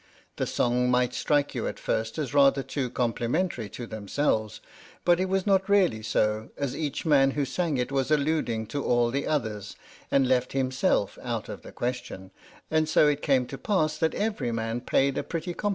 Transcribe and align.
The 0.37 0.47
song 0.47 0.89
might 0.89 1.13
strike 1.13 1.53
you 1.53 1.67
at 1.67 1.77
first 1.77 2.17
as 2.17 2.33
rather 2.33 2.63
too 2.63 2.89
com 2.89 3.13
plimentary 3.13 3.71
to 3.73 3.85
themselves, 3.85 4.59
but 5.05 5.19
it 5.19 5.29
was 5.29 5.45
not 5.45 5.69
really 5.69 6.01
so, 6.01 6.49
as 6.57 6.75
each 6.75 7.05
man 7.05 7.29
who 7.37 7.45
sang 7.45 7.77
it 7.77 7.91
was 7.91 8.09
alluding 8.09 8.65
to 8.69 8.83
all 8.83 9.11
the 9.11 9.27
others, 9.27 9.75
and 10.09 10.27
left 10.27 10.53
himself 10.53 11.19
out 11.21 11.49
of 11.49 11.61
the 11.61 11.71
question, 11.71 12.31
and 12.71 12.89
so 12.89 13.07
it 13.07 13.21
came 13.21 13.45
to 13.45 13.59
pass 13.59 13.95
that 13.99 14.15
every 14.15 14.51
man 14.51 14.81
paid 14.81 15.19
a 15.19 15.21
pretty 15.23 15.53
compli 15.53 15.59
ce 15.59 15.61
c 15.61 15.67
H. 15.67 15.69